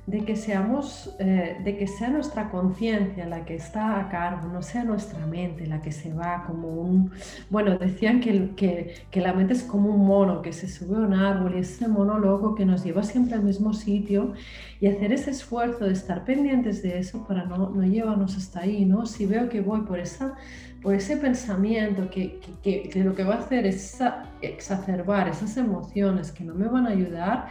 de 0.06 0.26
que 0.26 0.36
seamos, 0.36 1.16
eh, 1.20 1.58
de 1.64 1.78
que 1.78 1.88
sea 1.88 2.10
nuestra 2.10 2.50
conciencia 2.50 3.26
la 3.26 3.46
que 3.46 3.56
está 3.56 4.00
a 4.00 4.10
cargo, 4.10 4.50
no 4.50 4.62
sea 4.62 4.84
nuestra 4.84 5.26
mente 5.26 5.66
la 5.66 5.82
que 5.82 5.94
se 5.94 6.14
va 6.14 6.44
como 6.46 6.68
un, 6.68 7.12
bueno, 7.50 7.78
decían 7.78 8.20
que, 8.20 8.52
que, 8.56 8.96
que 9.10 9.22
la 9.22 9.34
mente 9.34 9.54
es 9.54 9.64
como 9.64 9.90
un 9.90 10.06
mono 10.06 10.42
que 10.42 10.52
se 10.52 10.68
sube 10.68 10.98
a 10.98 11.00
un 11.00 11.14
árbol 11.14 11.56
y 11.56 11.60
ese 11.60 11.88
mono 11.88 12.20
loco 12.20 12.54
que 12.54 12.66
nos 12.66 12.84
lleva 12.84 13.02
siempre 13.04 13.36
al 13.36 13.44
mismo 13.44 13.74
sitio 13.74 14.34
y 14.82 14.88
hacer 14.88 15.14
ese 15.14 15.32
esfuerzo 15.32 15.86
de 15.86 15.94
estar 15.94 16.26
pendientes 16.26 16.84
de 16.84 17.00
eso 17.00 17.26
para 17.26 17.46
no, 17.46 17.70
no 17.70 17.84
llevarnos 17.84 18.36
hasta 18.36 18.60
ahí, 18.62 18.84
¿no? 18.84 19.06
Si 19.06 19.26
veo 19.26 19.48
que 19.48 19.62
voy 19.62 19.82
por, 19.82 20.00
esa, 20.00 20.36
por 20.82 20.96
ese 20.96 21.16
pensamiento 21.16 22.10
que, 22.10 22.42
que, 22.62 22.90
que 22.90 23.04
lo 23.06 23.16
que 23.16 23.24
va 23.24 23.36
a 23.36 23.40
hacer 23.40 23.66
es 23.66 23.98
exacerbar 24.42 25.30
esas 25.30 25.56
emociones 25.56 26.34
que 26.34 26.44
no 26.44 26.54
me 26.56 26.68
van 26.68 26.88
a 26.88 26.90
ayudar, 26.90 27.48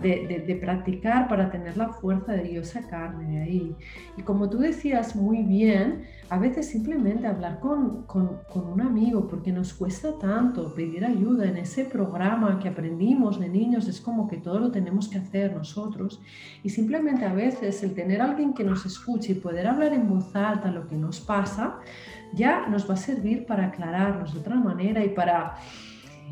de, 0.00 0.58
practicar 0.60 1.28
para 1.28 1.50
tener 1.50 1.76
la 1.76 1.88
fuerza 1.88 2.32
de 2.32 2.44
Dios 2.44 2.68
sacarme 2.68 3.24
de 3.24 3.42
ahí. 3.42 3.76
Y 4.16 4.22
como 4.22 4.48
tú 4.48 4.58
decías 4.58 5.14
muy 5.14 5.42
bien, 5.42 6.04
a 6.30 6.38
veces 6.38 6.68
simplemente 6.68 7.26
hablar 7.26 7.60
con, 7.60 8.04
con, 8.04 8.40
un 8.54 8.80
amigo, 8.80 9.28
porque 9.28 9.52
nos 9.52 9.74
cuesta 9.74 10.18
tanto 10.18 10.74
pedir 10.74 11.04
ayuda 11.04 11.46
en 11.46 11.58
ese 11.58 11.84
programa 11.84 12.58
que 12.58 12.68
aprendimos 12.68 13.38
de 13.38 13.48
niños, 13.48 13.86
es 13.88 14.00
como 14.00 14.28
que 14.28 14.38
todo 14.38 14.58
lo 14.58 14.70
tenemos 14.70 15.08
que 15.08 15.18
hacer 15.18 15.54
nosotros. 15.54 16.20
Y 16.62 16.70
simplemente 16.70 17.24
a 17.24 17.32
veces 17.32 17.82
el 17.82 17.94
tener 17.94 18.22
alguien 18.22 18.54
que 18.54 18.64
nos 18.64 18.86
escuche 18.86 19.32
y 19.32 19.36
poder 19.36 19.66
hablar 19.66 19.92
en 19.92 20.08
voz 20.08 20.34
alta 20.34 20.70
lo 20.70 20.86
que 20.86 20.96
nos 20.96 21.20
pasa, 21.20 21.78
ya 22.34 22.66
nos 22.66 22.88
va 22.88 22.94
a 22.94 22.96
servir 22.96 23.44
para 23.44 23.66
aclararnos 23.66 24.32
de 24.32 24.40
otra 24.40 24.56
manera 24.56 25.04
y 25.04 25.10
para... 25.10 25.56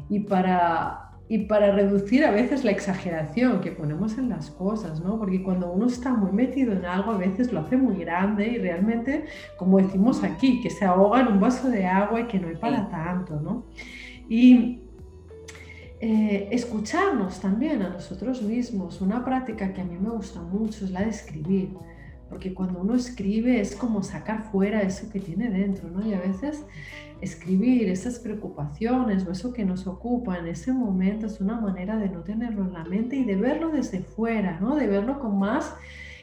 Y 0.09 0.21
para 0.21 1.10
y 1.31 1.39
para 1.39 1.71
reducir 1.71 2.25
a 2.25 2.33
veces 2.33 2.65
la 2.65 2.73
exageración 2.73 3.61
que 3.61 3.71
ponemos 3.71 4.19
en 4.19 4.29
las 4.29 4.51
cosas, 4.51 5.01
¿no? 5.01 5.17
Porque 5.17 5.45
cuando 5.45 5.71
uno 5.71 5.87
está 5.87 6.13
muy 6.13 6.33
metido 6.33 6.73
en 6.73 6.85
algo, 6.85 7.13
a 7.13 7.19
veces 7.19 7.53
lo 7.53 7.61
hace 7.61 7.77
muy 7.77 7.99
grande 7.99 8.49
y 8.49 8.59
realmente, 8.59 9.27
como 9.57 9.79
decimos 9.79 10.25
aquí, 10.25 10.61
que 10.61 10.71
se 10.71 10.85
ahoga 10.85 11.21
en 11.21 11.29
un 11.29 11.39
vaso 11.39 11.71
de 11.71 11.87
agua 11.87 12.23
y 12.23 12.25
que 12.27 12.41
no 12.41 12.49
hay 12.49 12.57
para 12.57 12.89
tanto, 12.91 13.41
¿no? 13.41 13.67
Y 14.29 14.81
eh, 16.01 16.49
escucharnos 16.51 17.39
también 17.39 17.81
a 17.83 17.91
nosotros 17.91 18.43
mismos. 18.43 19.01
Una 19.01 19.25
práctica 19.25 19.73
que 19.73 19.83
a 19.83 19.85
mí 19.85 19.97
me 20.01 20.11
gusta 20.11 20.43
mucho 20.43 20.85
es 20.85 20.91
la 20.91 21.03
de 21.03 21.11
escribir, 21.11 21.75
porque 22.29 22.53
cuando 22.53 22.81
uno 22.81 22.97
escribe 22.97 23.61
es 23.61 23.77
como 23.77 24.03
sacar 24.03 24.51
fuera 24.51 24.83
eso 24.83 25.09
que 25.13 25.21
tiene 25.21 25.49
dentro, 25.49 25.91
¿no? 25.91 26.05
Y 26.05 26.13
a 26.13 26.19
veces 26.19 26.65
escribir 27.21 27.89
esas 27.89 28.19
preocupaciones 28.19 29.27
o 29.27 29.33
eso 29.33 29.53
que 29.53 29.65
nos 29.65 29.87
ocupa 29.87 30.39
en 30.39 30.47
ese 30.47 30.73
momento 30.73 31.27
es 31.27 31.41
una 31.41 31.61
manera 31.61 31.97
de 31.97 32.09
no 32.09 32.23
tenerlo 32.23 32.65
en 32.65 32.73
la 32.73 32.85
mente 32.85 33.17
y 33.17 33.25
de 33.25 33.37
verlo 33.37 33.71
desde 33.71 34.01
fuera, 34.01 34.59
¿no? 34.61 34.77
De 34.77 34.87
verlo 34.87 35.19
con 35.21 35.39
más 35.39 35.75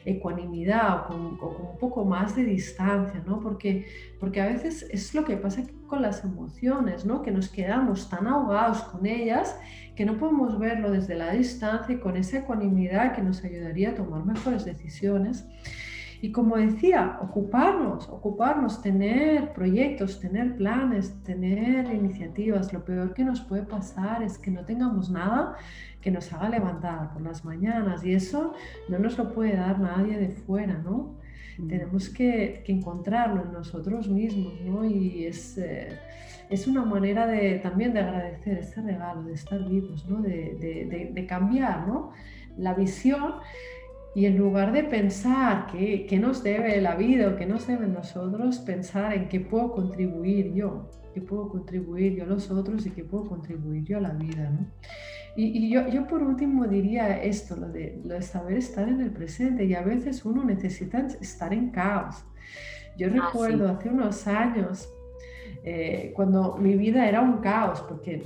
ecuanimidad 0.04 1.00
o 1.00 1.06
con, 1.06 1.20
un 1.20 1.78
poco 1.78 2.04
más 2.04 2.34
de 2.34 2.44
distancia, 2.44 3.22
¿no? 3.26 3.40
Porque, 3.40 3.86
porque 4.18 4.40
a 4.40 4.46
veces 4.46 4.86
es 4.90 5.14
lo 5.14 5.24
que 5.24 5.36
pasa 5.36 5.62
con 5.86 6.02
las 6.02 6.24
emociones, 6.24 7.04
¿no? 7.04 7.22
Que 7.22 7.30
nos 7.30 7.48
quedamos 7.48 8.08
tan 8.08 8.26
ahogados 8.26 8.82
con 8.84 9.06
ellas 9.06 9.58
que 9.96 10.04
no 10.04 10.16
podemos 10.16 10.58
verlo 10.58 10.90
desde 10.90 11.14
la 11.14 11.32
distancia 11.32 11.94
y 11.94 11.98
con 11.98 12.16
esa 12.16 12.38
ecuanimidad 12.38 13.14
que 13.14 13.22
nos 13.22 13.44
ayudaría 13.44 13.90
a 13.90 13.94
tomar 13.94 14.24
mejores 14.24 14.64
decisiones. 14.64 15.44
Y 16.20 16.32
como 16.32 16.56
decía, 16.56 17.18
ocuparnos, 17.22 18.08
ocuparnos, 18.08 18.82
tener 18.82 19.52
proyectos, 19.52 20.18
tener 20.20 20.56
planes, 20.56 21.22
tener 21.22 21.94
iniciativas. 21.94 22.72
Lo 22.72 22.84
peor 22.84 23.14
que 23.14 23.24
nos 23.24 23.40
puede 23.40 23.62
pasar 23.62 24.22
es 24.22 24.36
que 24.36 24.50
no 24.50 24.64
tengamos 24.64 25.10
nada 25.10 25.56
que 26.00 26.10
nos 26.10 26.32
haga 26.32 26.48
levantar 26.48 27.12
por 27.12 27.22
las 27.22 27.44
mañanas 27.44 28.04
y 28.04 28.14
eso 28.14 28.54
no 28.88 28.98
nos 28.98 29.16
lo 29.16 29.32
puede 29.32 29.56
dar 29.56 29.78
nadie 29.78 30.16
de 30.16 30.28
fuera, 30.30 30.78
¿no? 30.78 31.16
Mm. 31.58 31.68
Tenemos 31.68 32.08
que, 32.08 32.64
encontrarlo 32.66 33.42
en 33.44 33.52
nosotros 33.52 34.08
mismos, 34.08 34.60
¿no? 34.62 34.84
Y 34.84 35.26
es, 35.26 35.56
eh, 35.58 35.98
es 36.50 36.66
una 36.66 36.84
manera 36.84 37.26
de, 37.26 37.58
también 37.58 37.92
de 37.92 38.00
agradecer 38.00 38.58
este 38.58 38.80
regalo, 38.80 39.22
de 39.22 39.34
estar 39.34 39.68
vivos, 39.68 40.08
¿no? 40.08 40.20
De, 40.20 40.56
de, 40.60 41.10
de 41.12 41.26
cambiar, 41.26 41.86
¿no? 41.86 42.12
La 42.56 42.74
visión 42.74 43.34
y 44.18 44.26
en 44.26 44.36
lugar 44.36 44.72
de 44.72 44.82
pensar 44.82 45.68
qué, 45.70 46.18
nos 46.20 46.42
debe 46.42 46.80
la 46.80 46.96
vida 46.96 47.28
o 47.28 47.36
qué 47.36 47.46
nos 47.46 47.68
debe 47.68 47.86
nosotros, 47.86 48.58
pensar 48.58 49.14
en 49.14 49.28
qué 49.28 49.38
puedo 49.38 49.70
contribuir 49.70 50.52
yo, 50.54 50.90
qué 51.14 51.20
puedo 51.20 51.48
contribuir 51.48 52.16
yo 52.16 52.24
a 52.24 52.26
los 52.26 52.50
otros 52.50 52.84
y 52.84 52.90
qué 52.90 53.04
puedo 53.04 53.28
contribuir 53.28 53.84
yo 53.84 53.98
a 53.98 54.00
la 54.00 54.14
vida. 54.14 54.50
¿no? 54.50 54.66
Y, 55.36 55.70
yo, 55.70 55.86
yo, 55.86 56.08
por 56.08 56.20
último 56.24 56.66
diría 56.66 57.22
esto, 57.22 57.54
lo 57.54 57.68
de, 57.68 58.00
lo 58.04 58.14
de 58.14 58.22
saber 58.22 58.56
estar 58.56 58.88
en 58.88 59.02
el 59.02 59.12
presente 59.12 59.64
y 59.66 59.74
a 59.74 59.82
veces 59.82 60.24
uno 60.24 60.42
necesita 60.42 61.06
estar 61.20 61.54
en 61.54 61.70
caos. 61.70 62.24
Yo 62.96 63.06
ah, 63.06 63.10
recuerdo 63.10 63.68
hace 63.68 63.88
unos 63.88 64.26
años, 64.26 64.92
eh, 65.62 66.12
cuando 66.16 66.56
mi 66.56 66.74
vida 66.74 67.08
era 67.08 67.20
un 67.20 67.38
caos, 67.38 67.82
porque 67.82 68.24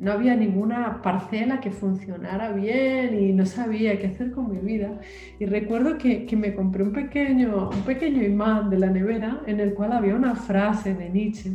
no 0.00 0.12
había 0.12 0.36
ninguna 0.36 1.02
parcela 1.02 1.60
que 1.60 1.70
funcionara 1.70 2.52
bien 2.52 3.18
y 3.18 3.32
no 3.32 3.46
sabía 3.46 3.98
qué 3.98 4.08
hacer 4.08 4.30
con 4.30 4.50
mi 4.50 4.58
vida. 4.58 5.00
Y 5.38 5.46
recuerdo 5.46 5.98
que, 5.98 6.26
que, 6.26 6.36
me 6.36 6.54
compré 6.54 6.84
un 6.84 6.92
pequeño, 6.92 7.70
un 7.70 7.82
pequeño 7.82 8.22
imán 8.22 8.70
de 8.70 8.78
la 8.78 8.90
nevera 8.90 9.42
en 9.46 9.60
el 9.60 9.74
cual 9.74 9.92
había 9.92 10.14
una 10.14 10.34
frase 10.34 10.94
de 10.94 11.08
Nietzsche 11.10 11.52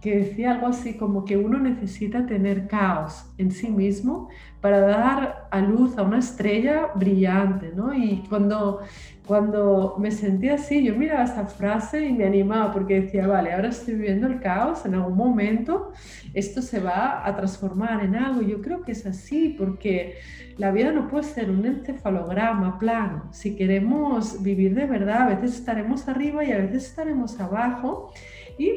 que 0.00 0.16
decía 0.16 0.52
algo 0.52 0.68
así 0.68 0.96
como 0.96 1.24
que 1.24 1.36
uno 1.36 1.58
necesita 1.58 2.24
tener 2.24 2.68
caos 2.68 3.26
en 3.36 3.50
sí 3.50 3.68
mismo 3.68 4.28
para 4.60 4.80
dar 4.80 5.48
a 5.50 5.60
luz 5.60 5.98
a 5.98 6.02
una 6.02 6.18
estrella 6.18 6.88
brillante, 6.94 7.72
¿no? 7.74 7.92
Y 7.92 8.22
cuando 8.28 8.80
cuando 9.28 9.96
me 9.98 10.10
sentí 10.10 10.48
así, 10.48 10.82
yo 10.82 10.96
miraba 10.96 11.24
esa 11.24 11.46
frase 11.46 12.06
y 12.06 12.14
me 12.14 12.24
animaba 12.24 12.72
porque 12.72 13.02
decía, 13.02 13.26
vale, 13.26 13.52
ahora 13.52 13.68
estoy 13.68 13.94
viviendo 13.94 14.26
el 14.26 14.40
caos, 14.40 14.86
en 14.86 14.94
algún 14.94 15.18
momento 15.18 15.92
esto 16.32 16.62
se 16.62 16.80
va 16.80 17.26
a 17.26 17.36
transformar 17.36 18.02
en 18.02 18.16
algo. 18.16 18.40
Yo 18.40 18.62
creo 18.62 18.82
que 18.82 18.92
es 18.92 19.04
así 19.04 19.54
porque 19.58 20.14
la 20.56 20.70
vida 20.70 20.92
no 20.92 21.08
puede 21.08 21.24
ser 21.24 21.50
un 21.50 21.66
encefalograma 21.66 22.78
plano. 22.78 23.28
Si 23.30 23.54
queremos 23.54 24.42
vivir 24.42 24.74
de 24.74 24.86
verdad, 24.86 25.22
a 25.22 25.28
veces 25.28 25.56
estaremos 25.58 26.08
arriba 26.08 26.42
y 26.42 26.52
a 26.52 26.56
veces 26.56 26.86
estaremos 26.86 27.38
abajo. 27.38 28.10
Y, 28.58 28.70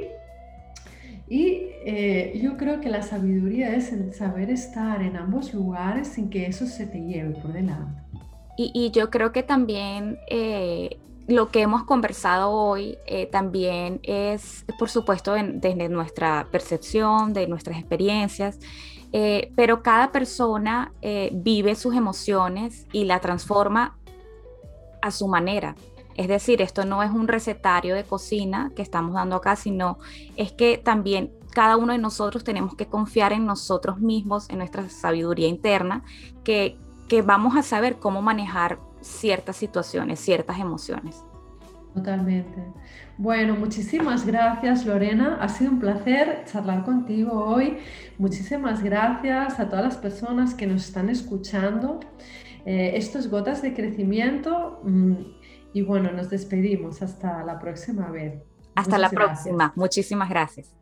y 1.29 1.69
eh, 1.85 2.37
yo 2.43 2.57
creo 2.57 2.81
que 2.81 2.89
la 2.89 3.03
sabiduría 3.03 3.73
es 3.73 3.93
saber 4.17 4.49
estar 4.49 5.01
en 5.01 5.15
ambos 5.15 5.53
lugares 5.53 6.09
sin 6.09 6.29
que 6.29 6.45
eso 6.45 6.65
se 6.65 6.87
te 6.87 6.99
lleve 6.99 7.31
por 7.35 7.53
delante. 7.53 8.10
Y, 8.57 8.91
yo 8.91 9.09
creo 9.09 9.31
que 9.31 9.43
también 9.43 10.19
eh, 10.27 10.99
lo 11.27 11.49
que 11.49 11.61
hemos 11.61 11.83
conversado 11.83 12.51
hoy 12.51 12.97
eh, 13.05 13.25
también 13.25 13.99
es, 14.03 14.65
por 14.77 14.89
supuesto, 14.89 15.33
desde 15.33 15.89
nuestra 15.89 16.47
percepción, 16.51 17.33
de 17.33 17.47
nuestras 17.47 17.77
experiencias, 17.77 18.59
eh, 19.13 19.51
pero 19.55 19.81
cada 19.81 20.11
persona 20.11 20.93
vive 21.31 21.75
sus 21.75 21.95
emociones 21.95 22.87
y 22.91 23.05
la 23.05 23.19
transforma 23.19 23.97
a 25.01 25.11
su 25.11 25.27
manera. 25.27 25.75
Es 26.15 26.27
decir, 26.27 26.61
esto 26.61 26.85
no 26.85 27.01
es 27.03 27.11
un 27.11 27.27
recetario 27.27 27.95
de 27.95 28.03
cocina 28.03 28.71
que 28.75 28.81
estamos 28.81 29.13
dando 29.13 29.37
acá, 29.37 29.55
sino 29.55 29.97
es 30.35 30.51
que 30.51 30.77
también 30.77 31.31
cada 31.51 31.77
uno 31.77 31.93
de 31.93 31.99
nosotros 31.99 32.43
tenemos 32.43 32.75
que 32.75 32.87
confiar 32.87 33.33
en 33.33 33.45
nosotros 33.45 33.99
mismos, 33.99 34.49
en 34.49 34.59
nuestra 34.59 34.89
sabiduría 34.89 35.47
interna, 35.47 36.03
que, 36.43 36.77
que 37.11 37.21
vamos 37.21 37.57
a 37.57 37.61
saber 37.61 37.99
cómo 37.99 38.21
manejar 38.21 38.79
ciertas 39.01 39.57
situaciones, 39.57 40.17
ciertas 40.17 40.57
emociones. 40.59 41.25
Totalmente. 41.93 42.63
Bueno, 43.17 43.57
muchísimas 43.57 44.25
gracias 44.25 44.85
Lorena. 44.85 45.37
Ha 45.41 45.49
sido 45.49 45.71
un 45.71 45.81
placer 45.81 46.45
charlar 46.45 46.85
contigo 46.85 47.33
hoy. 47.33 47.79
Muchísimas 48.17 48.81
gracias 48.81 49.59
a 49.59 49.67
todas 49.67 49.83
las 49.83 49.97
personas 49.97 50.53
que 50.53 50.65
nos 50.67 50.85
están 50.85 51.09
escuchando. 51.09 51.99
Eh, 52.65 52.93
esto 52.95 53.19
es 53.19 53.29
Gotas 53.29 53.61
de 53.61 53.73
Crecimiento. 53.73 54.79
Mm, 54.85 55.15
y 55.73 55.81
bueno, 55.81 56.13
nos 56.13 56.29
despedimos. 56.29 57.01
Hasta 57.01 57.43
la 57.43 57.59
próxima 57.59 58.09
vez. 58.09 58.41
Hasta 58.73 58.97
la 58.97 59.09
próxima. 59.09 59.73
Muchísimas 59.75 60.29
gracias. 60.29 60.73